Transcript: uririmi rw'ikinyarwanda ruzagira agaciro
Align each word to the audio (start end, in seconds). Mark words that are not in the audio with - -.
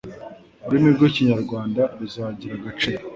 uririmi 0.65 0.89
rw'ikinyarwanda 0.95 1.81
ruzagira 1.99 2.53
agaciro 2.59 3.03